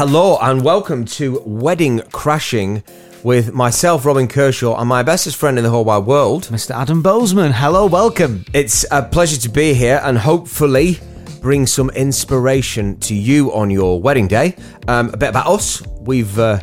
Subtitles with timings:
[0.00, 2.82] Hello and welcome to Wedding Crashing
[3.22, 6.44] with myself, Robin Kershaw, and my bestest friend in the whole wide world.
[6.44, 6.70] Mr.
[6.70, 7.52] Adam Bozeman.
[7.52, 8.46] Hello, welcome.
[8.54, 10.98] It's a pleasure to be here and hopefully
[11.42, 14.56] bring some inspiration to you on your wedding day.
[14.88, 15.82] Um, a bit about us.
[16.00, 16.60] We've uh,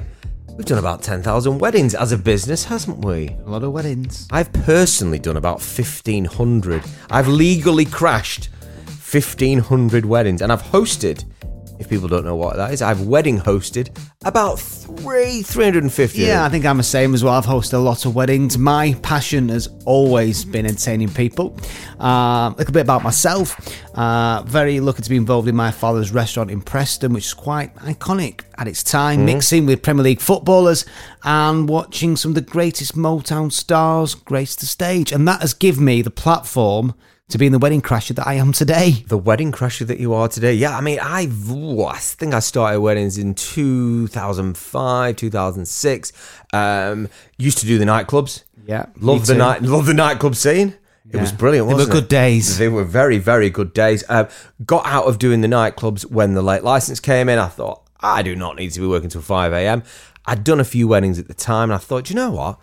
[0.53, 3.27] we've done about ten thousand weddings as a business, hasn't we?
[3.45, 4.27] A lot of weddings.
[4.31, 6.83] I've personally done about fifteen hundred.
[7.11, 8.49] I've legally crashed
[8.87, 11.23] fifteen hundred weddings, and I've hosted.
[11.79, 13.95] If people don't know what that is, I've wedding hosted
[14.25, 16.19] about three, 350.
[16.19, 17.33] Yeah, I think I'm the same as well.
[17.33, 18.57] I've hosted a lot of weddings.
[18.57, 21.55] My passion has always been entertaining people.
[21.99, 23.55] Uh, a little bit about myself.
[23.95, 27.75] Uh, very lucky to be involved in my father's restaurant in Preston, which is quite
[27.77, 30.85] iconic at its time, mixing with Premier League footballers
[31.23, 35.11] and watching some of the greatest Motown stars grace the stage.
[35.11, 36.95] And that has given me the platform
[37.29, 39.03] to be in the wedding crasher that I am today.
[39.07, 40.53] The wedding crasher that you are today.
[40.53, 46.13] Yeah, I mean, I've, ooh, I think I started weddings in 2005, 2006.
[46.53, 48.43] Um, used to do the nightclubs.
[48.65, 50.75] Yeah, Love the night, love the nightclub scene.
[51.09, 51.67] It was brilliant.
[51.69, 52.09] They were Wasn't good it?
[52.09, 52.57] days.
[52.57, 54.03] They were very, very good days.
[54.09, 54.27] Um,
[54.65, 57.39] got out of doing the nightclubs when the late license came in.
[57.39, 59.83] I thought I do not need to be working till five a.m.
[60.25, 62.59] I'd done a few weddings at the time, and I thought, you know what?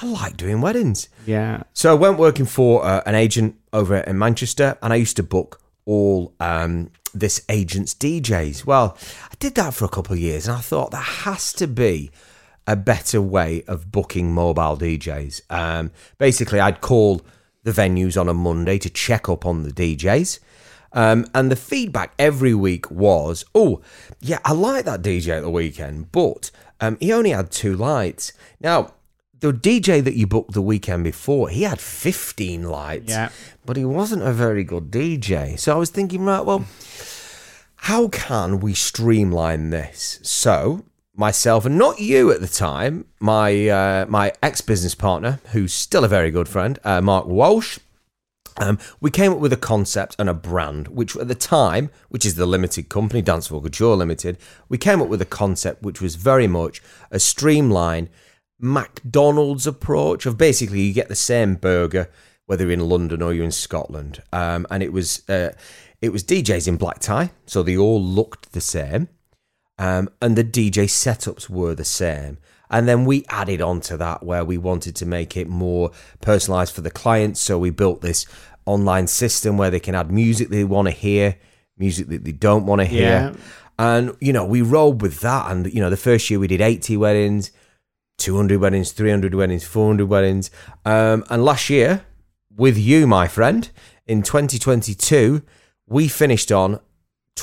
[0.00, 1.08] I like doing weddings.
[1.24, 1.62] Yeah.
[1.72, 5.22] So I went working for uh, an agent over in Manchester, and I used to
[5.22, 8.66] book all um, this agent's DJs.
[8.66, 8.98] Well,
[9.30, 12.10] I did that for a couple of years, and I thought there has to be
[12.66, 15.40] a better way of booking mobile DJs.
[15.50, 17.22] Um, basically, I'd call
[17.62, 20.40] the venues on a Monday to check up on the DJs.
[20.92, 23.82] Um, and the feedback every week was, oh,
[24.20, 28.32] yeah, I like that DJ at the weekend, but um, he only had two lights.
[28.60, 28.94] Now,
[29.40, 33.28] the DJ that you booked the weekend before, he had 15 lights, Yeah.
[33.64, 35.58] but he wasn't a very good DJ.
[35.58, 36.64] So I was thinking, right, well,
[37.76, 40.18] how can we streamline this?
[40.22, 40.84] So
[41.14, 46.04] myself and not you at the time, my uh, my ex business partner, who's still
[46.04, 47.78] a very good friend, uh, Mark Walsh.
[48.58, 52.24] Um, we came up with a concept and a brand, which at the time, which
[52.24, 54.38] is the limited company, Dance for Couture Limited,
[54.70, 56.80] we came up with a concept which was very much
[57.10, 58.08] a streamlined
[58.58, 62.10] McDonald's approach of basically you get the same burger
[62.46, 65.52] whether you're in London or you're in Scotland, um, and it was uh,
[66.00, 69.08] it was DJs in black tie, so they all looked the same,
[69.78, 72.38] um, and the DJ setups were the same.
[72.68, 76.74] And then we added on to that where we wanted to make it more personalized
[76.74, 77.40] for the clients.
[77.40, 78.26] So we built this
[78.64, 81.36] online system where they can add music they want to hear,
[81.78, 83.02] music that they don't want to hear.
[83.02, 83.34] Yeah.
[83.78, 85.48] And, you know, we rolled with that.
[85.50, 87.52] And, you know, the first year we did 80 weddings,
[88.18, 90.50] 200 weddings, 300 weddings, 400 weddings.
[90.84, 92.04] Um, and last year,
[92.54, 93.68] with you, my friend,
[94.06, 95.42] in 2022,
[95.86, 96.80] we finished on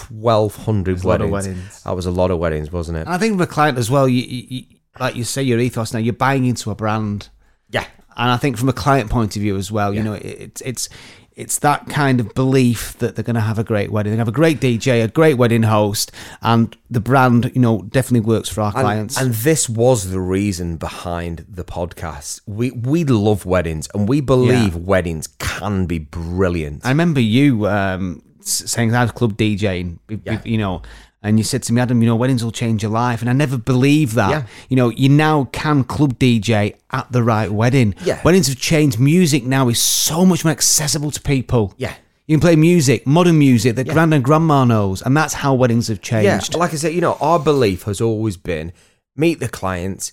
[0.09, 1.55] 1,200 That's a lot of weddings.
[1.55, 1.83] weddings.
[1.83, 3.01] That was a lot of weddings, wasn't it?
[3.01, 4.63] And I think with a client as well, you, you,
[4.99, 7.29] like you say, your ethos now, you're buying into a brand.
[7.69, 7.85] Yeah.
[8.15, 10.89] And I think from a client point of view as well, you know, it, it's
[11.35, 14.11] it's that kind of belief that they're going to have a great wedding.
[14.13, 16.11] They have a great DJ, a great wedding host,
[16.41, 19.19] and the brand, you know, definitely works for our And, clients.
[19.19, 22.41] and this was the reason behind the podcast.
[22.45, 24.79] We we love weddings and we believe Yeah.
[24.81, 26.85] weddings can be brilliant.
[26.85, 30.39] I remember you um, saying I was club DJing, Yeah.
[30.45, 30.81] you know,
[31.23, 33.21] and you said to me, Adam, you know, weddings will change your life.
[33.21, 34.29] And I never believed that.
[34.29, 34.43] Yeah.
[34.69, 37.95] You know, you now can club DJ at the right wedding.
[38.03, 38.21] Yeah.
[38.23, 38.99] Weddings have changed.
[38.99, 41.73] Music now is so much more accessible to people.
[41.77, 41.93] Yeah.
[42.27, 43.93] You can play music, modern music that Yeah.
[43.93, 45.01] grand and grandma knows.
[45.01, 46.53] And that's how weddings have changed.
[46.53, 48.71] Yeah, like I said, you know, our belief has always been
[49.15, 50.11] meet the clients,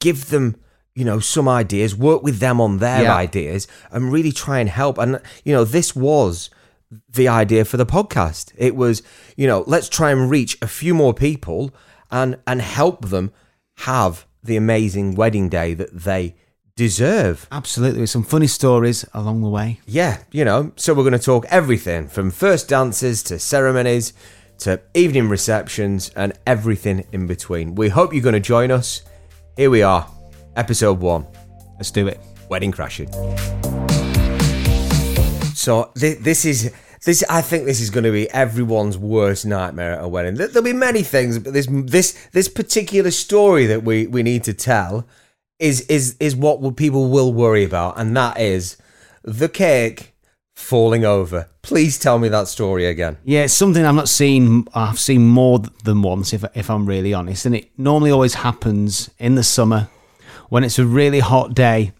[0.00, 0.56] give them,
[0.94, 3.14] you know, some ideas, work with them on their Yeah.
[3.16, 4.98] ideas, and really try and help.
[4.98, 6.50] And you know, this was
[7.08, 8.52] the idea for the podcast.
[8.56, 9.02] It was,
[9.36, 11.74] you know, let's try and reach a few more people
[12.10, 13.32] and and help them
[13.78, 16.36] have the amazing wedding day that they
[16.76, 17.46] deserve.
[17.50, 18.00] Absolutely.
[18.00, 19.80] With some funny stories along the way.
[19.86, 24.12] Yeah, you know, so we're going to talk everything from first dances to ceremonies
[24.58, 27.74] to evening receptions and everything in between.
[27.74, 29.02] We hope you're going to join us.
[29.56, 30.08] Here we are,
[30.56, 31.26] episode one
[31.76, 32.20] Let's do it.
[32.48, 33.10] Wedding Crashing.
[35.54, 36.72] So, thi- this is.
[37.04, 40.34] This, I think this is going to be everyone's worst nightmare at a wedding.
[40.36, 44.44] There- There'll be many things, but this this this particular story that we, we need
[44.44, 45.06] to tell
[45.58, 48.76] is is is what people will worry about, and that is
[49.22, 50.14] the cake
[50.56, 51.48] falling over.
[51.62, 53.18] Please tell me that story again.
[53.24, 54.66] Yeah, it's something I've not seen.
[54.74, 57.44] I've seen more than once, if if I'm really honest.
[57.46, 59.88] And it normally always happens in the summer
[60.48, 61.92] when it's a really hot day.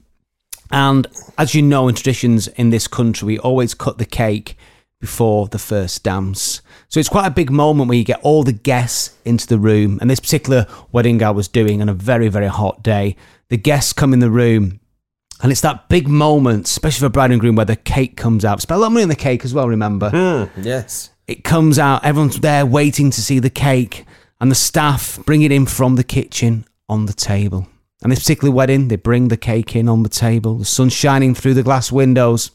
[0.70, 4.56] And as you know, in traditions in this country, we always cut the cake
[5.04, 6.62] before the first dance.
[6.88, 9.98] So it's quite a big moment where you get all the guests into the room.
[10.00, 13.16] And this particular wedding I was doing on a very, very hot day,
[13.50, 14.80] the guests come in the room.
[15.42, 18.62] And it's that big moment, especially for bride and groom, where the cake comes out.
[18.62, 20.08] Spend a lot of money on the cake as well, remember?
[20.08, 20.62] Hmm.
[20.62, 21.10] Yes.
[21.26, 24.06] it comes out, everyone's there waiting to see the cake,
[24.40, 27.66] and the staff bring it in from the kitchen on the table.
[28.02, 31.34] And this particular wedding, they bring the cake in on the table, the sun's shining
[31.34, 32.50] through the glass windows,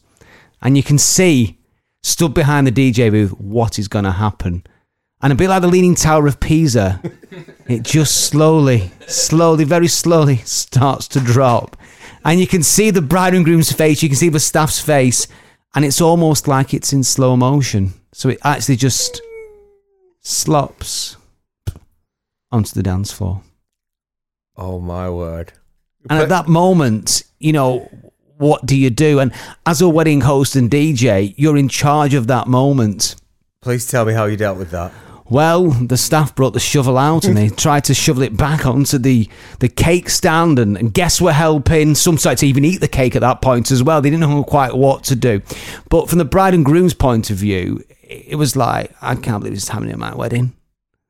[0.60, 1.59] and you can see,
[2.02, 4.64] stood behind the DJ booth, what is going to happen.
[5.22, 7.00] And a bit like the Leaning Tower of Pisa,
[7.68, 11.76] it just slowly, slowly, very slowly starts to drop.
[12.24, 15.26] And you can see the bride and groom's face, you can see the staff's face,
[15.74, 17.92] and it's almost like it's in slow motion.
[18.12, 19.20] So it actually just
[20.20, 21.16] slops
[22.50, 23.42] onto the dance floor.
[24.56, 25.52] Oh my word.
[26.08, 27.88] And at that moment, you know,
[28.40, 29.20] what do you do?
[29.20, 29.32] And
[29.66, 33.16] as a wedding host and DJ, you're in charge of that moment.
[33.60, 34.92] Please tell me how you dealt with that.
[35.28, 38.98] Well, the staff brought the shovel out and they tried to shovel it back onto
[38.98, 39.28] the,
[39.60, 41.94] the cake stand, and, and guests were helping.
[41.94, 44.00] Some started to even eat the cake at that point as well.
[44.00, 45.42] They didn't know quite what to do.
[45.88, 49.54] But from the bride and groom's point of view, it was like, I can't believe
[49.54, 50.54] this is happening at my wedding.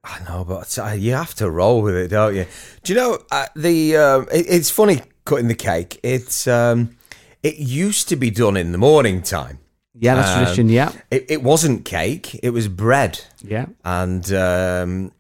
[0.03, 2.47] I know, but uh, you have to roll with it, don't you?
[2.83, 3.97] Do you know uh, the?
[3.97, 6.00] Um, it, it's funny cutting the cake.
[6.03, 6.97] It's um,
[7.43, 9.59] it used to be done in the morning time.
[9.99, 10.69] Yeah, that's Um, tradition.
[10.69, 10.93] Yeah.
[11.11, 13.67] It, it wasn't cake; it was bread, Yeah.
[13.85, 15.13] and um,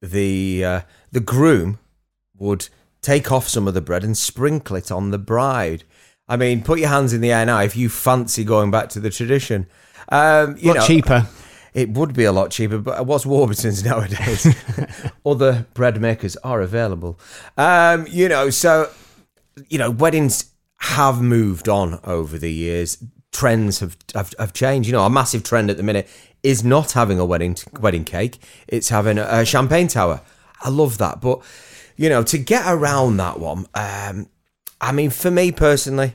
[0.00, 0.80] the uh,
[1.12, 1.78] the groom
[2.38, 2.68] would
[3.02, 5.84] take off some of the bread and sprinkle it on the bride.
[6.28, 9.00] I mean, put your hands in the air now if you fancy going back to
[9.00, 9.66] the tradition.
[10.08, 11.28] Um, you A lot know, cheaper.
[11.72, 14.46] it would be a lot cheaper, but what's Warburton's nowadays?
[15.26, 17.18] Other bread makers are available.
[17.56, 18.90] Um, you know, so
[19.68, 22.98] you know, weddings have moved on over the years.
[23.32, 24.86] Trends have, have have changed.
[24.88, 26.08] You know, a massive trend at the minute
[26.42, 28.38] is not having a wedding wedding cake;
[28.68, 30.22] it's having a, a champagne tower.
[30.62, 31.42] I love that, but
[31.96, 34.28] you know, to get around that one, um,
[34.80, 36.14] I mean, for me personally,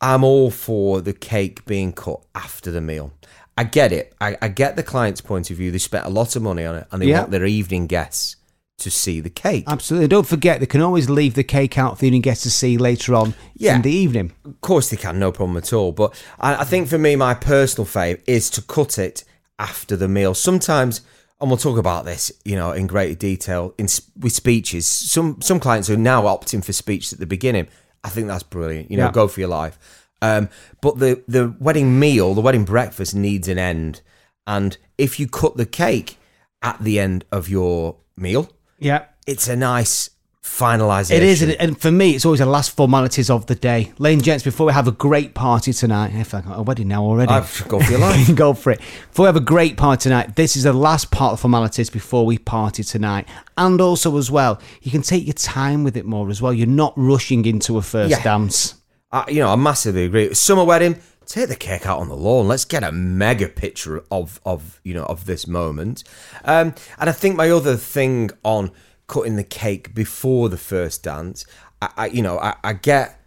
[0.00, 3.12] I'm all for the cake being cut after the meal.
[3.56, 4.14] I get it.
[4.20, 5.70] I, I get the client's point of view.
[5.70, 7.20] They spent a lot of money on it and they Yeah.
[7.20, 8.36] want their evening guests
[8.78, 9.64] to see the cake.
[9.66, 10.08] Absolutely.
[10.08, 12.76] Don't forget, they can always leave the cake out for you and get to see
[12.78, 13.76] later on Yeah.
[13.76, 14.32] in the evening.
[14.44, 15.92] Of course they can, no problem at all.
[15.92, 19.24] But I, I think for me, my personal fave is to cut it
[19.58, 20.34] after the meal.
[20.34, 21.00] Sometimes,
[21.40, 23.86] and we'll talk about this, you know, in greater detail in
[24.18, 24.86] with speeches.
[24.86, 27.68] Some some clients are now opting for speeches at the beginning.
[28.04, 28.90] I think that's brilliant.
[28.90, 29.12] You know, Yeah.
[29.12, 29.78] go for your life.
[30.22, 30.48] Um,
[30.80, 34.00] but the the wedding meal, the wedding breakfast needs an end.
[34.46, 36.16] And if you cut the cake
[36.62, 38.48] at the end of your meal,
[38.82, 39.04] Yeah.
[39.26, 40.10] it's a nice
[40.42, 41.10] finalisation.
[41.12, 43.92] It is, and- for me, it's always the last formalities of the day.
[43.98, 46.88] Ladies and gents, before we have a great party tonight, if I got a wedding
[46.88, 48.34] now already, I've go for your life.
[48.34, 48.80] go for it.
[48.80, 52.26] Before we have a great party tonight, this is the last part of formalities before
[52.26, 53.28] we party tonight.
[53.56, 56.52] And also, as well, you can take your time with it more as well.
[56.52, 58.22] You're not rushing into a first Yeah.
[58.22, 58.74] dance.
[59.12, 60.34] I, you know, I massively agree.
[60.34, 60.96] Summer wedding,
[61.26, 62.48] take the cake out on the lawn.
[62.48, 66.04] Let's get a mega picture of of you know of this moment.
[66.44, 68.70] Um, and I think my other thing on
[69.06, 71.44] cutting the cake before the first dance,
[71.80, 73.20] I, I you know, I, I get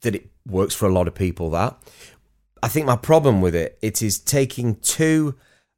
[0.00, 1.50] that it works for a lot of people.
[1.50, 1.76] That
[2.62, 5.34] I think my problem with it, it is taking two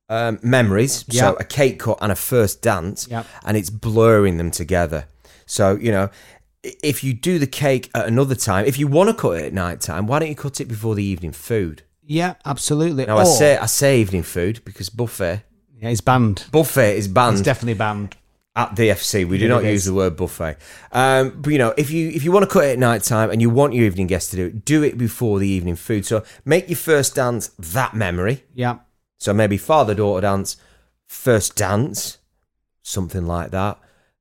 [0.08, 1.30] um, memories, Yeah.
[1.30, 3.26] so a cake cut and a first dance, Yep.
[3.44, 5.06] and it's blurring them together.
[5.46, 6.10] So you know,
[6.82, 9.52] if you do the cake at another time, if you want to cut it at
[9.52, 11.82] night time, why don't you cut it before the evening food?
[12.06, 13.06] Yeah, absolutely.
[13.06, 15.42] Now I Or- say I say evening food because buffet
[15.80, 16.44] yeah, it's banned.
[16.52, 18.16] buffet is banned It's definitely banned.
[18.56, 19.24] at DFC.
[19.26, 20.56] We do not use the word buffet.
[20.92, 23.30] Um, but you know, if you if you want to cut it at night time
[23.30, 26.06] and you want your evening guests to do it, do it before the evening food.
[26.06, 28.44] So make your first dance that memory.
[28.54, 28.78] Yeah.
[29.18, 30.56] So maybe father daughter dance,
[31.06, 32.18] first dance,
[32.82, 33.78] something like that.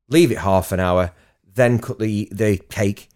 [0.09, 1.12] Leave it half an hour,
[1.55, 3.10] then cut the the cake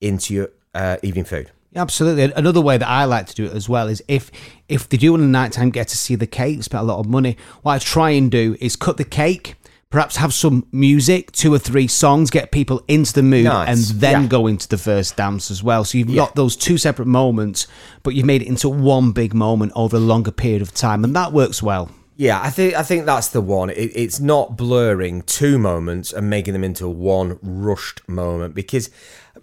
[0.00, 1.50] into your uh, evening food.
[1.76, 2.32] Absolutely.
[2.34, 4.30] Another way that I like to do it as well is if
[4.68, 7.06] if they do on a nighttime get to see the cake, spend a lot of
[7.06, 7.36] money.
[7.62, 9.54] What I try and do is cut the cake,
[9.88, 13.68] perhaps have some music, two or three songs, get people into the mood, Nice.
[13.90, 14.28] and then Yeah.
[14.28, 15.84] go into the first dance as well.
[15.84, 16.22] So you've Yeah.
[16.22, 17.68] got those two separate moments,
[18.02, 21.14] but you've made it into one big moment over a longer period of time, and
[21.14, 21.88] that works well.
[22.20, 23.70] Yeah, I think I think that's the one.
[23.70, 28.90] It, it's not blurring two moments and making them into one rushed moment because,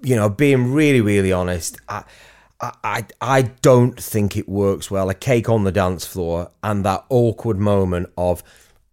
[0.04, 2.04] you know, being really really honest, I,
[2.62, 5.10] I I don't think it works well.
[5.10, 8.44] A cake on the dance floor and that awkward moment of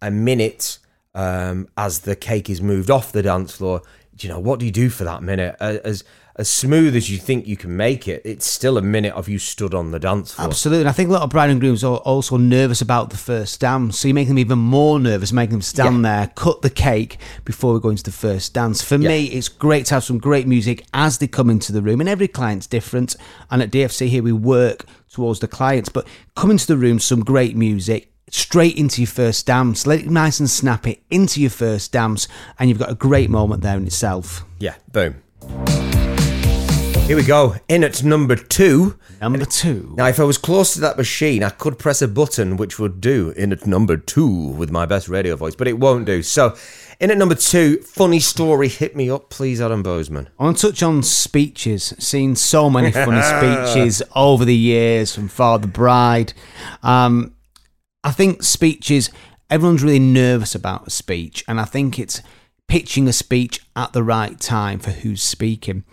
[0.01, 0.79] a minute
[1.13, 3.83] um, as the cake is moved off the dance floor.
[4.19, 5.57] You know, what do you do for that minute?
[5.59, 6.03] As
[6.37, 9.39] as smooth as you think you can make it, it's still a minute of you
[9.39, 10.47] stood on the dance floor.
[10.47, 10.81] Absolutely.
[10.81, 13.61] And I think a lot of bride and grooms are also nervous about the first
[13.61, 13.99] dance.
[13.99, 17.73] So you make them even more nervous, make them stand there, cut the cake before
[17.73, 18.81] we go into the first dance.
[18.81, 22.01] For me, it's great to have some great music as they come into the room.
[22.01, 23.15] And every client's different.
[23.49, 25.87] And at DFC here, we work towards the clients.
[25.87, 28.11] But come into the room, some great music.
[28.29, 32.27] Straight into your first dance, let it nice and snappy into your first dance,
[32.57, 34.43] and you've got a great moment there in itself.
[34.57, 35.21] Yeah, boom.
[37.05, 37.55] Here we go.
[37.67, 38.97] In at number two.
[39.21, 39.93] Number two.
[39.95, 42.99] Now, if I was close to that machine, I could press a button which would
[42.99, 46.23] do in at number two with my best radio voice, but it won't do.
[46.23, 46.57] So,
[46.99, 48.69] in at number two, funny story.
[48.69, 50.29] Hit me up, please, Adam Bozeman.
[50.39, 51.93] I want to touch on speeches.
[51.99, 53.21] Seen so many funny
[53.71, 56.33] speeches over the years from Father Bride.
[56.81, 57.35] Um,
[58.03, 59.11] I think speeches,
[59.51, 62.23] everyone's really nervous about a speech, and I think it's
[62.67, 65.83] pitching a speech at the right time for who's speaking.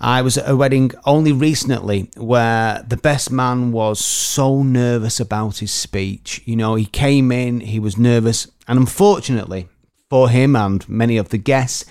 [0.00, 5.58] I was at a wedding only recently where the best man was so nervous about
[5.58, 6.42] his speech.
[6.44, 9.68] You know, he came in, he was nervous, and unfortunately
[10.08, 11.84] for him and many of the guests,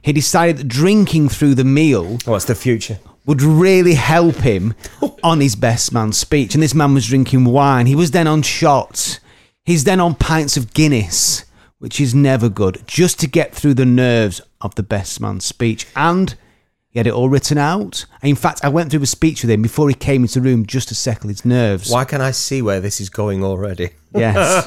[0.00, 2.98] he decided that drinking through the meal oh, What's the future?
[3.26, 4.74] would really help him
[5.22, 6.54] on his best man speech.
[6.54, 7.86] And this man was drinking wine.
[7.86, 9.20] He was then on shots.
[9.64, 11.44] He's then on pints of Guinness,
[11.78, 15.86] which is never good, just to get through the nerves of the best man's speech.
[15.94, 16.34] And
[16.88, 18.06] he had it all written out.
[18.22, 20.64] In fact, I went through a speech with him before he came into the room
[20.64, 21.90] just to settle his nerves.
[21.90, 23.90] Why can I see where this is going already?
[24.16, 24.66] Yes.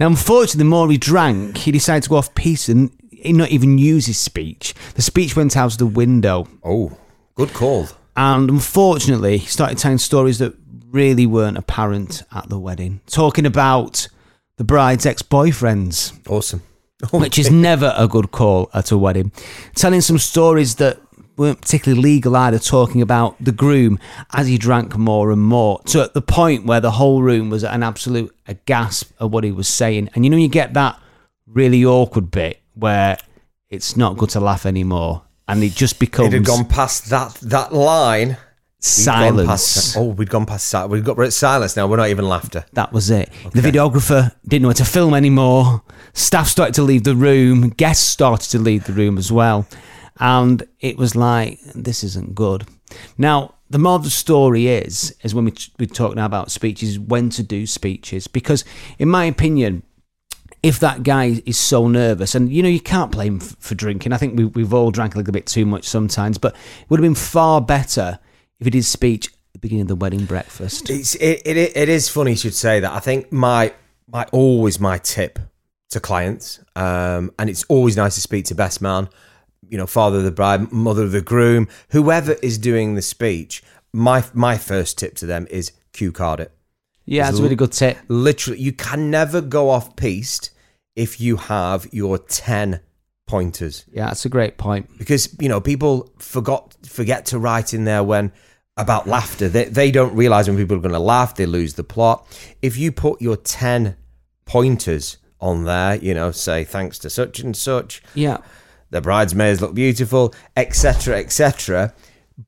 [0.00, 2.90] now, unfortunately, the more he drank, he decided to go off piece and
[3.24, 4.74] not even use his speech.
[4.94, 6.48] The speech went out of the window.
[6.64, 6.98] Oh,
[7.36, 7.86] good call.
[8.16, 10.56] And unfortunately, he started telling stories that
[10.90, 13.00] really weren't apparent at the wedding.
[13.06, 14.08] Talking about
[14.58, 16.62] the bride's ex boyfriends, Awesome.
[17.12, 19.32] which is never a good call at a wedding.
[19.74, 21.00] Telling some stories that
[21.36, 23.98] weren't particularly legal either, talking about the groom
[24.32, 25.80] as he drank more and more.
[25.86, 29.30] So at the point where the whole room was at an absolute a gasp at
[29.30, 30.10] what he was saying.
[30.14, 31.00] And you know, you get that
[31.46, 33.16] really awkward bit where
[33.70, 35.22] it's not good to laugh anymore.
[35.46, 38.36] And it just becomes It had gone past that that line.
[38.80, 39.48] Silence.
[39.48, 40.90] past- oh, we'd gone past silence.
[40.90, 41.86] Oh, we've got we're at silence now.
[41.88, 42.64] We're not even laughter.
[42.74, 43.30] That was it.
[43.52, 45.82] The videographer didn't know how to film anymore.
[46.12, 47.70] Staff started to leave the room.
[47.70, 49.66] Guests started to leave the room as well.
[50.20, 52.66] And it was like, this isn't good.
[53.16, 56.98] Now, the more of the story is, is when we, we talk now about speeches,
[56.98, 58.26] when to do speeches.
[58.26, 58.64] Because,
[58.98, 59.82] in my opinion,
[60.62, 64.12] if that guy is so nervous, and you know, you can't blame him for drinking.
[64.12, 66.98] I think we, we've all drank a little bit too much sometimes, but it would
[67.00, 68.18] have been far better
[68.60, 70.90] if he did speech at the beginning of the wedding breakfast.
[70.90, 72.92] It's it, it it is funny you should say that.
[72.92, 73.72] I think my
[74.06, 75.38] my always my tip
[75.90, 79.08] to clients, um, and it's always nice to speak to best man,
[79.68, 83.62] you know, father of the bride, mother of the groom, whoever is doing the speech.
[83.92, 86.52] My my first tip to them is cue card it.
[87.04, 87.96] Yeah, that's a really good tip.
[88.08, 90.50] Literally, you can never go off piste
[90.94, 92.80] if you have your ten
[93.28, 94.88] pointers Yeah, that's a great point.
[94.98, 98.32] because you know people forgot forget to write in there when
[98.76, 101.84] about laughter they, they don't realize when people are going to laugh they lose the
[101.84, 102.26] plot
[102.62, 103.96] if you put your 10
[104.44, 108.38] pointers on there you know say thanks to such and such Yeah.
[108.90, 111.92] the bridesmaids look beautiful etc etc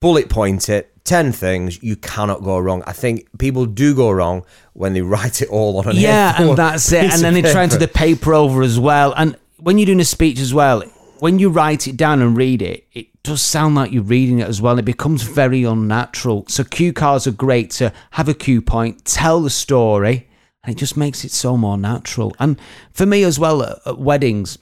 [0.01, 4.45] bullet point it 10 things you cannot go wrong i think people do go wrong
[4.73, 7.13] when they write it all on an Yeah, and that's it.
[7.13, 9.13] And then they try and do the paper over as well.
[9.17, 10.83] And when you're doing a speech as well,
[11.21, 14.49] when you write it down and read it, it does sound like you're reading it
[14.49, 14.79] as well.
[14.79, 16.45] It becomes very unnatural.
[16.49, 20.29] So cue cards are great to have a cue point, tell the story,
[20.64, 22.35] and it just makes it so more natural.
[22.38, 22.59] And
[22.93, 24.59] for me as well, at, at weddings,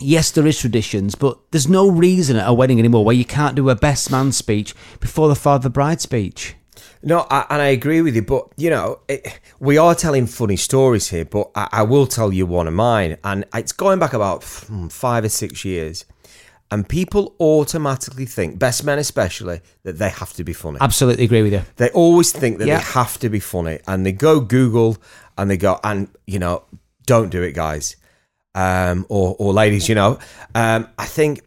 [0.00, 3.54] yes, there is traditions, but there's no reason at a wedding anymore where you can't
[3.54, 6.56] do a best man speech before the father bride speech.
[7.02, 10.56] No, I, and I agree with you, but you know, it, we are telling funny
[10.56, 11.24] stories here.
[11.24, 14.88] But I, I will tell you one of mine, and it's going back about hmm,
[14.88, 16.04] five or six years,
[16.70, 20.78] and people automatically think, best men especially, that they have to be funny.
[20.80, 21.62] Absolutely agree with you.
[21.76, 22.78] They always think that Yeah.
[22.78, 24.96] they have to be funny, and they go Google
[25.36, 26.64] and they go, and you know,
[27.04, 27.96] don't do it, guys,
[28.54, 29.88] um, or or ladies.
[29.88, 30.18] You know,
[30.54, 31.40] um, I think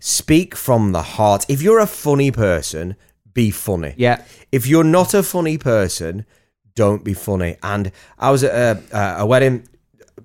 [0.00, 1.44] speak from the heart.
[1.48, 2.96] If you're a funny person,
[3.34, 3.94] be funny.
[3.96, 4.24] Yeah.
[4.50, 6.26] If you're not a funny person,
[6.74, 7.56] don't be funny.
[7.62, 9.68] And I was at a, a wedding,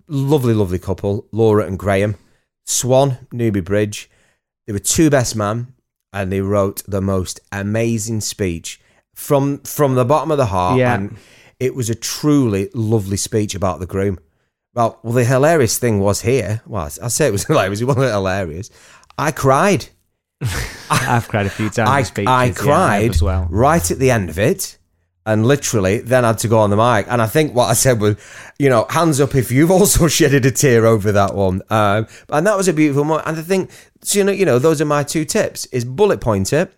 [0.07, 2.15] lovely, lovely couple, Laura and Graham,
[2.65, 4.09] Swan, Newby Bridge.
[4.65, 5.73] They were two best man,
[6.11, 8.81] and they wrote the most amazing speech
[9.13, 10.77] from from the bottom of the heart.
[10.77, 10.95] Yeah.
[10.95, 11.17] And
[11.59, 14.19] it was a truly lovely speech about the groom.
[14.73, 16.61] Well, well, the hilarious thing was here.
[16.67, 17.81] Well, I say it was hilarious.
[17.81, 18.69] It wasn't hilarious.
[19.17, 19.87] I cried
[20.89, 22.11] I've cried a few times.
[22.17, 23.47] I, I yeah, cried as well.
[23.49, 24.77] right at the end of it.
[25.25, 27.05] And literally, then had to go on the mic.
[27.09, 28.15] And I think what I said was,
[28.57, 31.61] you know, hands up if you've also shedded a tear over that one.
[31.69, 33.27] Um, and that was a beautiful moment.
[33.27, 33.69] And I think,
[34.01, 36.73] so, you know, you know, those are my two tips: is bullet point it,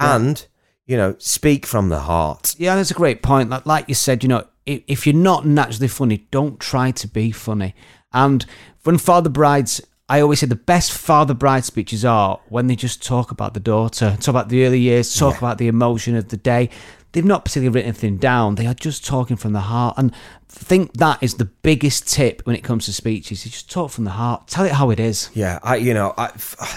[0.00, 0.44] and
[0.86, 2.56] you know, speak from the heart.
[2.58, 3.50] Yeah, that's a great point.
[3.50, 7.08] Like, like you said, you know, if, if you're not naturally funny, don't try to
[7.08, 7.74] be funny.
[8.12, 8.46] And
[8.84, 13.04] when father brides, I always say the best father bride speeches are when they just
[13.04, 15.38] talk about the daughter, talk about the early years, talk Yeah.
[15.38, 16.70] about the emotion of the day.
[17.12, 18.54] They've not particularly written anything down.
[18.56, 19.94] They are just talking from the heart.
[19.96, 23.44] And I think that is the biggest tip when it comes to speeches.
[23.44, 24.46] You just talk from the heart.
[24.48, 25.30] Tell it how it is.
[25.34, 26.30] Yeah, I you know I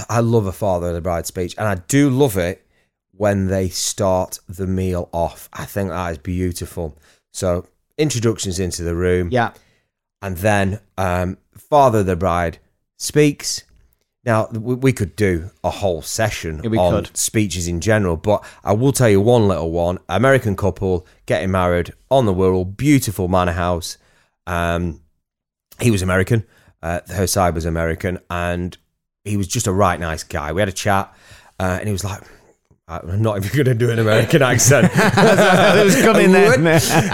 [0.09, 2.65] I love a father of the bride speech, and I do love it
[3.11, 5.49] when they start the meal off.
[5.53, 6.97] I think that is beautiful.
[7.31, 7.65] So
[7.97, 9.51] introductions into the room, Yeah.
[10.21, 12.59] and then um, father of the bride
[12.99, 13.63] speaks.
[14.25, 17.17] Now we, could do a whole session Yeah, on could.
[17.17, 21.93] speeches in general, but I will tell you one little one: American couple getting married
[22.11, 23.97] on the Wirral, beautiful manor house.
[24.45, 25.01] Um,
[25.79, 26.45] he was American,
[26.83, 28.77] uh, her side was American, and
[29.23, 30.51] he was just a right nice guy.
[30.51, 31.11] We had a chat,
[31.59, 32.21] uh, and he was like.
[32.89, 34.91] I'm not even going to do an American accent.
[34.95, 36.53] it was coming there.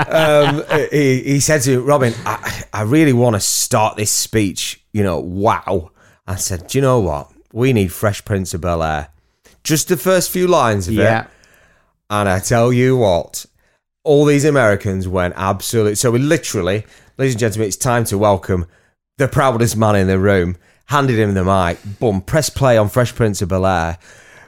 [0.09, 5.03] um, he, he said to Robin, I, I really want to start this speech, you
[5.03, 5.91] know, wow.
[6.25, 7.29] I said, Do you know what?
[7.51, 9.09] We need Fresh Prince of Bel Air.
[9.63, 11.23] Just the first few lines of yeah.
[11.23, 11.27] it.
[12.09, 13.45] And I tell you what,
[14.03, 15.95] all these Americans went absolutely.
[15.95, 16.85] So we literally,
[17.17, 18.65] ladies and gentlemen, it's time to welcome
[19.17, 20.57] the proudest man in the room.
[20.85, 23.97] Handed him the mic, boom, press play on Fresh Prince of Bel Air.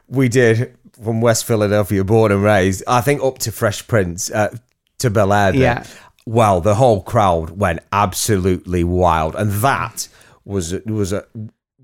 [0.07, 4.55] We did from West Philadelphia, born and raised, I think up to Fresh Prince, uh,
[4.99, 5.55] to Bel Air.
[5.55, 5.85] Yeah.
[6.25, 9.35] Well, the whole crowd went absolutely wild.
[9.35, 10.09] And that
[10.43, 11.25] was, was a,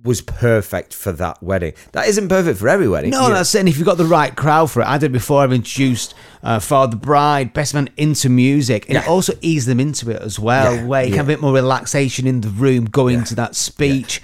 [0.03, 1.73] was perfect for that wedding.
[1.93, 3.11] That isn't perfect for every wedding.
[3.11, 3.59] No, know, that's it.
[3.59, 5.43] And if you've got the right crowd for it, I did before.
[5.43, 10.11] I've introduced uh, Father Bride, Best Man into music, and it also eased them into
[10.11, 12.85] it as well, Yeah, where you can have a bit more relaxation in the room
[12.85, 14.21] going to that speech.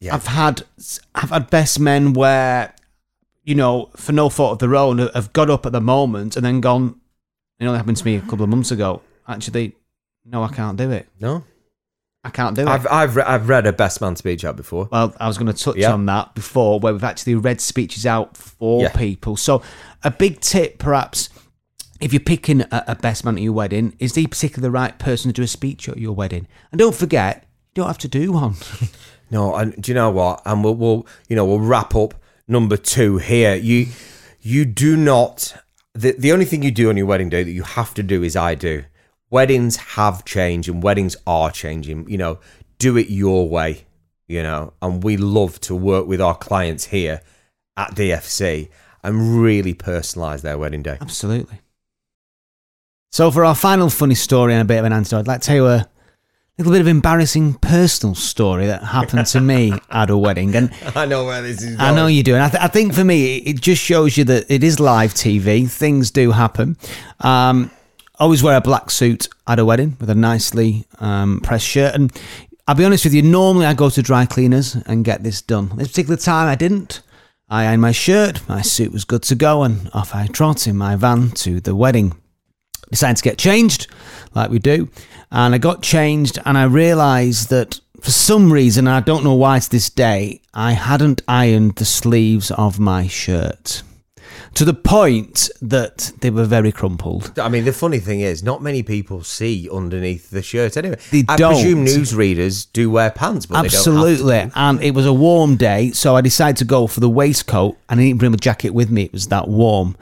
[0.00, 0.14] Yeah.
[0.14, 0.62] I've had
[1.14, 2.73] I've had best men where
[3.44, 6.44] you know for no fault of their own have got up at the moment and
[6.44, 7.00] then gone.
[7.58, 9.00] You know, that happened to me a couple of months ago.
[9.28, 9.74] Actually,
[10.24, 11.08] no, I can't do it.
[11.20, 11.44] no.
[12.26, 12.68] I can't do it.
[12.68, 14.88] I've I've, re- I've read a best man speech out before.
[14.90, 15.92] Well, I was going to touch Yeah.
[15.92, 18.96] on that before, where we've actually read speeches out for Yeah.
[18.96, 19.36] people.
[19.36, 19.60] So,
[20.02, 21.28] a big tip, perhaps,
[22.00, 24.98] if you're picking a, a best man at your wedding, is he particularly the right
[24.98, 26.48] person to do a speech at your wedding?
[26.72, 28.54] And don't forget, you don't have to do one.
[29.30, 30.40] No, and do you know what?
[30.46, 32.14] And we'll, we'll you know we'll wrap up
[32.46, 33.54] number two here.
[33.54, 33.88] You
[34.40, 35.56] you do not
[35.94, 38.22] the the only thing you do on your wedding day that you have to do
[38.22, 38.84] is I do.
[39.30, 42.08] Weddings have changed and weddings are changing.
[42.08, 42.38] You know,
[42.78, 43.86] do it your way.
[44.26, 47.20] You know, and we love to work with our clients here
[47.76, 48.70] at DFC
[49.02, 50.96] and really personalize their wedding day.
[51.00, 51.60] Absolutely.
[53.12, 55.46] So, for our final funny story and a bit of an answer, I'd like to
[55.46, 55.88] tell you a
[56.62, 60.54] little bit of embarrassing personal story that happened to me at a wedding.
[60.54, 61.76] And I know where this is.
[61.76, 61.80] Going.
[61.80, 64.16] I know you do, and I, th- I think for me, it it just shows
[64.16, 65.68] you that it is live TV.
[65.68, 66.76] Things do happen.
[67.20, 67.70] Um,
[68.18, 71.94] always wear a black suit at a wedding with a nicely um, pressed shirt.
[71.94, 72.12] And
[72.68, 75.70] I'll be honest with you, normally I go to dry cleaners and get this done.
[75.76, 77.02] This particular time, I didn't.
[77.48, 80.76] I ironed my shirt, my suit was good to go, and off I trot in
[80.76, 82.16] my van to the wedding.
[82.90, 83.86] Decided to get changed,
[84.34, 84.88] like we do,
[85.34, 89.58] and I got changed, and I realised that for some reason, I don't know why
[89.58, 93.82] to this day, I hadn't ironed the sleeves of my shirt
[94.54, 97.36] to the point that they were very crumpled.
[97.38, 100.98] I mean, the funny thing is, not many people see underneath the shirt anyway.
[101.10, 101.54] They I don't.
[101.54, 104.32] presume newsreaders do wear pants, but Absolutely.
[104.32, 104.52] they don't.
[104.54, 108.00] And it was a warm day, so I decided to go for the waistcoat and
[108.00, 109.02] I didn't bring my jacket with me.
[109.02, 109.96] It was that warm.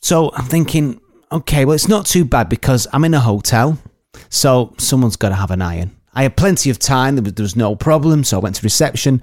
[0.00, 1.00] So I'm thinking,
[1.32, 3.78] okay, well, it's not too bad because I'm in a hotel,
[4.28, 5.96] so someone's got to have an iron.
[6.14, 8.62] I had plenty of time, there was, there was no problem, so I went to
[8.62, 9.22] reception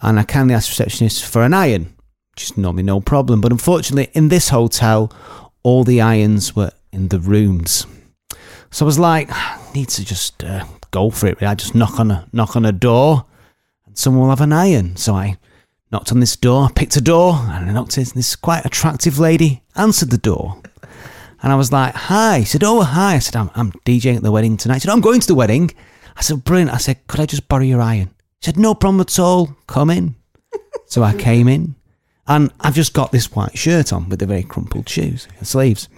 [0.00, 1.94] and I kindly asked receptionist for an iron,
[2.34, 3.40] which is normally no problem.
[3.40, 5.12] But unfortunately, in this hotel,
[5.62, 7.86] all the irons were in the rooms.
[8.70, 11.42] So I was like, I need to just uh, go for it.
[11.42, 13.26] I just knock on a knock on a door,
[13.86, 14.96] and someone will have an iron.
[14.96, 15.38] So I
[15.90, 18.08] knocked on this door, picked a door, and I knocked it.
[18.08, 20.62] And this quite attractive lady answered the door,
[21.42, 24.22] and I was like, "Hi." He said, "Oh, hi." I said, "I'm, I'm DJing at
[24.22, 25.70] the wedding tonight." He said, "I'm going to the wedding."
[26.16, 28.08] I said, "Brilliant." I said, "Could I just borrow your iron?"
[28.40, 29.56] He said, "No problem at all.
[29.66, 30.16] Come in."
[30.86, 31.76] so I came in.
[32.26, 35.88] And I've just got this white shirt on with the very crumpled shoes and sleeves.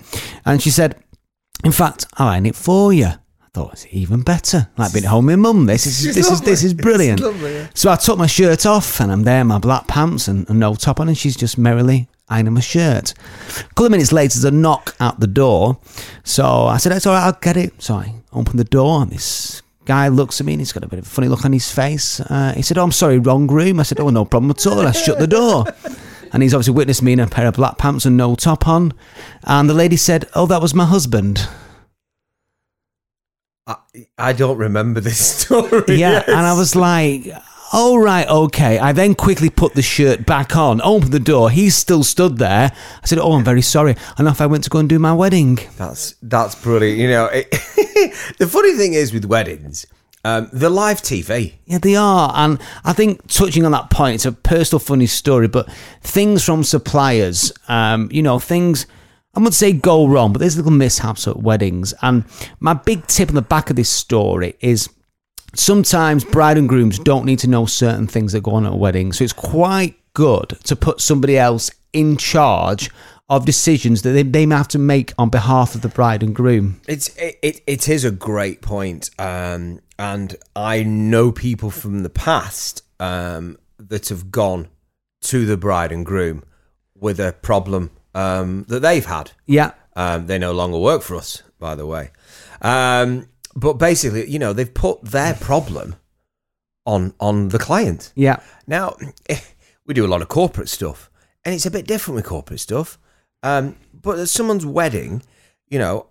[0.47, 0.97] And she said,
[1.63, 3.05] In fact, I'll iron it for you.
[3.07, 4.69] I thought it's even better.
[4.79, 5.67] Like being at home with mum.
[5.67, 7.21] This is this is this is brilliant.
[7.21, 7.69] lovely, yeah.
[7.75, 10.75] So I took my shirt off and I'm there my black pants and, and no
[10.75, 13.13] top on, and she's just merrily ironing my shirt.
[13.59, 15.79] A couple of minutes later, there's a knock at the door.
[16.25, 17.81] So I said, That's all right, I'll get it.
[17.83, 20.89] So I open the door, and this guy looks at me and he's got a
[20.89, 22.21] bit of a funny look on his face.
[22.21, 23.81] Uh, he said, Oh, I'm sorry, wrong room.
[23.81, 24.87] I said, Oh, no problem at all.
[24.87, 25.65] I shut the door.
[26.33, 28.95] And he's obviously witnessed me in a pair of black pants and no top on.
[29.45, 31.47] And the lady said, Oh, that was my husband.
[33.67, 33.77] I,
[34.17, 35.97] I don't remember this story.
[35.97, 37.27] Yeah, and I was like,
[37.73, 41.51] "Oh right, okay." I then quickly put the shirt back on, opened the door.
[41.51, 42.73] He's still stood there.
[43.03, 45.13] I said, "Oh, I'm very sorry." And off I went to go and do my
[45.13, 45.59] wedding.
[45.77, 46.99] That's that's brilliant.
[46.99, 47.51] You know, it,
[48.39, 49.87] the funny thing is with weddings,
[50.25, 51.55] um, the live TV.
[51.67, 55.49] Yeah, they are, and I think touching on that point, it's a personal, funny story.
[55.49, 55.71] But
[56.03, 58.87] things from suppliers, um, you know, things.
[59.35, 61.95] I wouldn't say go wrong, but there's little mishaps at weddings.
[62.03, 62.25] And
[62.61, 64.91] my big tip on the back of this story is
[65.55, 68.77] sometimes bride and grooms don't need to know certain things that go on at a
[68.77, 69.13] wedding.
[69.13, 72.91] So it's quite good to put somebody else in charge
[73.29, 76.35] of decisions that they, they may have to make on behalf of the bride and
[76.35, 76.81] groom.
[76.87, 82.11] It's it, it, it is a great point, um, and I know people from the
[82.11, 84.69] past um, that have gone
[85.23, 86.43] to the bride and groom
[86.99, 89.33] with a problem um, that they've had.
[89.47, 89.73] Yeah.
[89.95, 92.11] Um, they no longer work for us, by the way.
[92.61, 95.97] Um, but basically, you know, they've put their problem
[96.87, 98.13] on on the client.
[98.15, 98.41] Yeah.
[98.67, 98.97] Now,
[99.29, 99.41] eh,
[99.87, 101.11] we do a lot of corporate stuff,
[101.45, 102.99] and it's a bit different with corporate stuff.
[103.43, 105.23] Um, but at someone's wedding,
[105.69, 106.07] you know,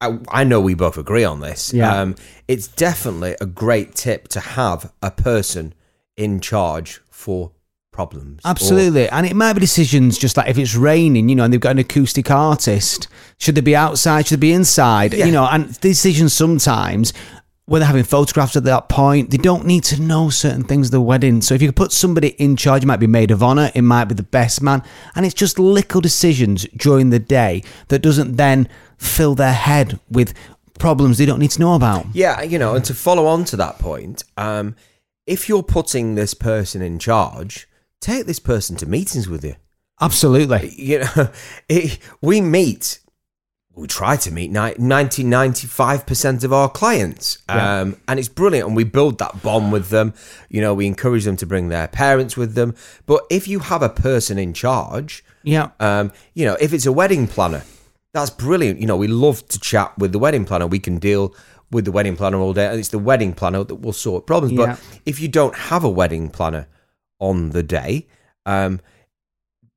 [0.00, 1.72] I, I know we both agree on this.
[1.72, 1.94] Yeah.
[1.94, 2.16] Um,
[2.48, 5.74] it's definitely a great tip to have a person
[6.16, 7.52] in charge for
[7.92, 8.40] problems.
[8.44, 9.08] or- Absolutely.
[9.08, 11.72] and it might be decisions just like if it's raining, you know, and they've got
[11.72, 14.26] an acoustic artist, should they be outside?
[14.26, 15.12] Should they be inside?
[15.14, 15.26] Yeah.
[15.26, 17.12] You know, and decisions sometimes
[17.66, 20.92] when they're having photographs at that point, they don't need to know certain things at
[20.92, 21.40] the wedding.
[21.40, 23.82] So if you could put somebody in charge, it might be maid of honor, it
[23.82, 24.82] might be the best man,
[25.14, 30.34] and it's just little decisions during the day that doesn't then fill their head with
[30.80, 32.06] problems they don't need to know about.
[32.12, 34.74] Yeah, you know, and to follow on to that point, um,
[35.26, 37.68] if you're putting this person in charge,
[38.00, 39.56] take this person to meetings with you.
[40.00, 40.70] Absolutely.
[40.76, 41.28] You know,
[41.68, 42.98] it, we meet,
[43.74, 47.38] we try to meet ni- 90, 95% of our clients.
[47.48, 47.80] Yeah.
[47.80, 48.66] Um, and it's brilliant.
[48.68, 50.14] And we build that bond with them.
[50.48, 52.74] You know, we encourage them to bring their parents with them.
[53.06, 55.70] But if you have a person in charge, Yeah.
[55.78, 57.62] um, you know, if it's a wedding planner,
[58.12, 58.80] that's brilliant.
[58.80, 60.66] You know, we love to chat with the wedding planner.
[60.66, 61.34] We can deal
[61.70, 64.52] with the wedding planner all day, and it's the wedding planner that will sort problems.
[64.52, 64.66] Yeah.
[64.66, 66.66] But if you don't have a wedding planner
[67.20, 68.06] on the day,
[68.46, 68.80] um,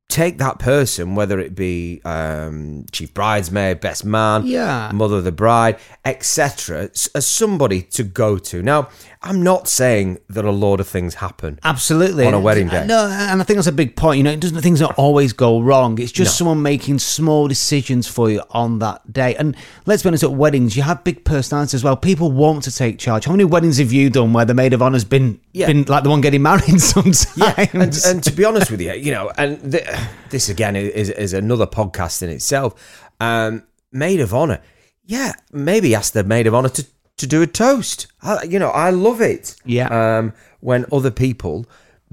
[0.08, 4.90] take that person, whether it be um, chief bridesmaid, best man, Yeah.
[4.94, 8.62] mother of the bride, etc., as somebody to go to.
[8.62, 8.88] Now,
[9.22, 11.58] I'm not saying that a lot of things happen.
[11.64, 12.26] Absolutely.
[12.26, 12.86] On a wedding day.
[12.86, 14.18] No, and I think that's a big point.
[14.18, 15.98] You know, it doesn't things don't always go wrong.
[15.98, 19.34] It's just someone making small decisions for you on that day.
[19.36, 21.96] And let's be honest, at weddings, you have big personalities as well.
[21.96, 23.24] People want to take charge.
[23.24, 25.66] How many weddings have you done where the maid of honor's been Yeah.
[25.68, 27.26] been like the one getting married sometimes?
[27.36, 29.84] Yeah, and, and to be honest with you, you know, and th-
[30.30, 33.02] this again is is another podcast in itself.
[33.20, 34.60] Um, maid of honor,
[35.04, 38.06] yeah, maybe ask the maid of honor to to do a toast.
[38.22, 39.56] I, you know, I love it.
[39.64, 40.18] Yeah.
[40.18, 41.66] Um, when other people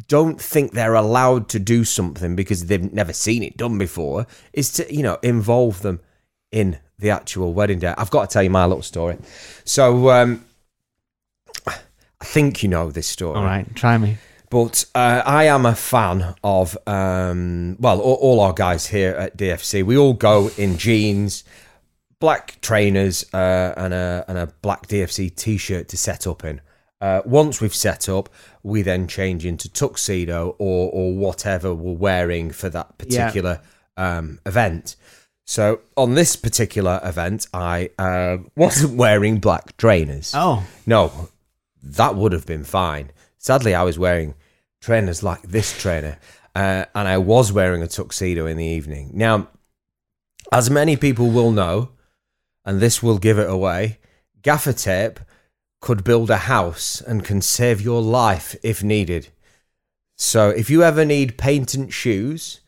[0.07, 4.71] don't think they're allowed to do something because they've never seen it done before, is
[4.73, 5.99] to you know involve them
[6.51, 7.93] in the actual wedding day.
[7.97, 9.17] I've got to tell you my little story.
[9.63, 10.45] So, um,
[11.65, 13.37] I think you know this story.
[13.37, 14.17] All right, try me.
[14.51, 19.37] But uh, I am a fan of, um, well, all, all our guys here at
[19.37, 19.81] DFC.
[19.81, 21.45] We all go in jeans,
[22.19, 26.59] black trainers, uh, and a and a black DFC t-shirt to set up in.
[26.99, 28.27] Uh, once we've set up,
[28.61, 33.61] we then change into tuxedo or or whatever we're wearing for that particular
[33.95, 34.97] um, event.
[35.45, 40.33] So on this particular event, I uh, wasn't wearing black trainers.
[40.35, 41.29] Oh, No,
[41.81, 43.11] that would have been fine.
[43.37, 44.35] Sadly, I was wearing
[44.81, 46.17] trainers like this trainer,
[46.55, 49.11] uh, and I was wearing a tuxedo in the evening.
[49.13, 49.47] Now,
[50.51, 51.91] as many people will know,
[52.65, 53.99] and this will give it away,
[54.41, 55.19] gaffer tape
[55.79, 59.29] could build a house and can save your life if needed.
[60.17, 62.61] So, if you ever need patent shoes,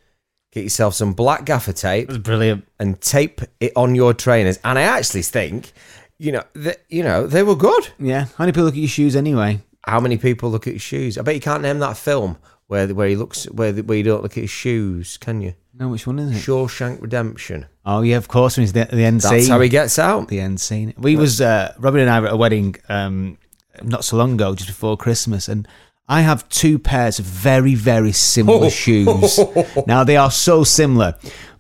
[0.52, 2.68] get yourself some black gaffer tape that's brilliant.
[2.80, 4.60] and tape it on your trainers.
[4.64, 5.72] And I actually think,
[6.18, 7.90] you know, that you know they were good.
[8.00, 8.26] Yeah.
[8.26, 9.62] How many people look at your shoes anyway?
[9.86, 11.18] How many people look at his shoes?
[11.18, 14.24] I bet you can't name that film where where he looks where where you don't
[14.24, 15.54] look at his shoes, can you?
[15.74, 16.36] No, which one is it?
[16.50, 17.66] Shawshank Redemption.
[17.86, 18.58] Oh yeah, of course.
[18.58, 19.52] When he's the, the end That's scene.
[19.52, 20.28] how he gets out.
[20.28, 20.94] the end scene.
[20.98, 23.38] We was uh, Robin and I were at a wedding um,
[23.82, 25.68] not so long ago, just before Christmas, and
[26.08, 29.40] I have two pairs of very very similar shoes.
[29.88, 31.16] Now they are so similar,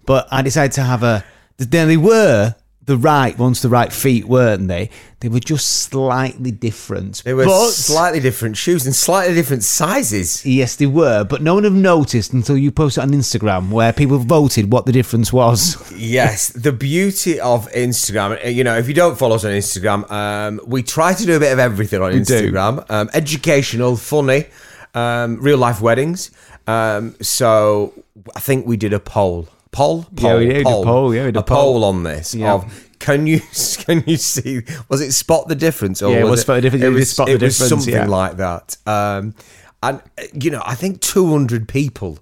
[0.05, 1.25] but I decided to have a.
[1.57, 4.89] Then they were the right ones, the right feet, weren't they?
[5.21, 7.23] They were just slightly different.
[7.23, 10.45] They were but, slightly different shoes and slightly different sizes.
[10.45, 14.17] Yes, they were, but no one have noticed until you posted on Instagram where people
[14.17, 15.77] voted what the difference was.
[16.03, 18.43] Yes, the beauty of Instagram.
[18.43, 21.37] uh, You know, if you don't follow us on Instagram, um, we try to do
[21.37, 22.19] a bit of everything on do.
[22.19, 22.83] Instagram.
[22.89, 24.45] Um, educational, funny,
[24.93, 26.31] um, real life weddings.
[26.67, 27.93] Um, so
[28.35, 29.47] I think we did a poll.
[29.73, 31.73] Poll, poll, Yeah, we a poll, yeah, we did a poll.
[31.73, 32.33] poll on this.
[32.33, 32.53] Yeah.
[32.53, 33.41] Of can you
[33.79, 34.61] can you see?
[34.87, 36.01] Was it spot the difference?
[36.01, 36.83] Or Yeah, it was Spot the Difference.
[36.83, 38.05] It It was Spot the it was something yeah.
[38.05, 38.77] like that.
[38.85, 39.35] Um,
[39.81, 40.01] and
[40.33, 42.19] you know, I think two hundred people,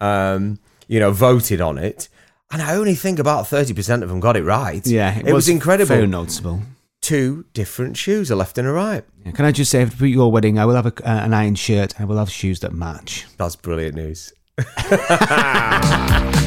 [0.00, 2.08] um, you know, voted on it.
[2.50, 4.86] And I only think about 30% of them got it right.
[4.86, 5.88] Yeah, It, was, incredible.
[5.88, 6.62] Very noticeable.
[7.02, 9.02] Two different shoes, a left and a right.
[9.24, 11.56] Yeah, Can I just say, for your wedding, I will have a, uh, an iron
[11.56, 13.26] shirt and I will have shoes that match.
[13.38, 14.32] That's brilliant news.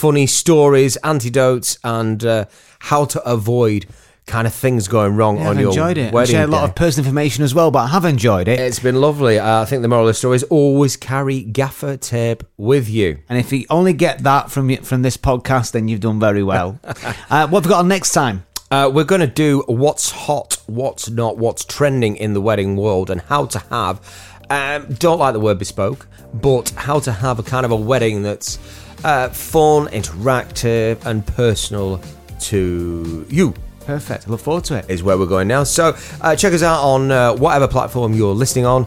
[0.00, 2.46] Funny stories, antidotes, and uh,
[2.78, 3.84] how to avoid
[4.24, 6.14] kind of things going wrong Yeah, on I've your enjoyed it.
[6.14, 6.70] Wedding shared a lot day.
[6.70, 8.58] of personal information as well, but I have enjoyed it.
[8.58, 9.38] It's been lovely.
[9.38, 13.18] Uh, I think the moral of the story is always carry gaffer tape with you.
[13.28, 16.80] And if you only get that from from this podcast, then you've done very well.
[16.84, 18.46] uh, what have we got on next time?
[18.70, 23.10] Uh, we're going to do what's hot, what's not, what's trending in the wedding world,
[23.10, 24.00] and how to have.
[24.48, 28.22] Um, don't like the word bespoke, but how to have a kind of a wedding
[28.22, 28.58] that's
[29.04, 32.00] uh, fun, interactive, and personal
[32.40, 33.54] to you.
[33.86, 34.28] Perfect.
[34.28, 34.88] I look forward to it.
[34.88, 35.64] Is where we're going now.
[35.64, 38.86] So uh, check us out on uh, whatever platform you're listening on.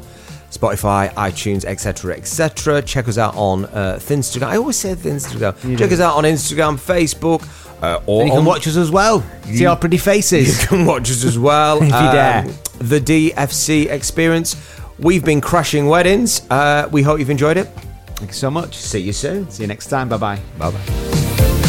[0.49, 2.82] Spotify, iTunes, etc., etc.
[2.84, 4.43] Check us out on uh, Thinstagram.
[4.47, 5.78] I always say Thinstagram.
[5.80, 7.41] Check us out on Instagram, Facebook,
[7.82, 9.26] uh, or And you can on watch us as well.
[9.45, 10.62] See our pretty faces.
[10.62, 11.78] you can watch us as well.
[11.82, 12.43] Um, If you dare.
[12.78, 14.56] The DFC experience.
[14.99, 16.47] We've been crashing weddings.
[16.52, 17.67] Uh, we hope you've enjoyed it.
[18.23, 18.77] Thank you so much.
[18.77, 19.49] See you soon.
[19.51, 20.07] See you next time.
[20.07, 20.39] Bye bye.
[20.57, 21.59] Bye bye.